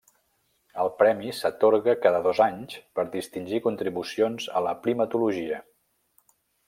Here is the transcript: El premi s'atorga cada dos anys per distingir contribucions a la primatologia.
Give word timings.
El 0.83 0.87
premi 1.01 1.33
s'atorga 1.39 1.95
cada 2.05 2.21
dos 2.27 2.41
anys 2.45 2.73
per 2.99 3.05
distingir 3.17 3.59
contribucions 3.67 4.49
a 4.59 4.65
la 4.69 4.75
primatologia. 4.87 5.61